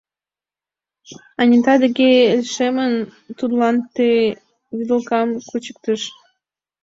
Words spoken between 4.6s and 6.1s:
вӱдылкам кучыктыш.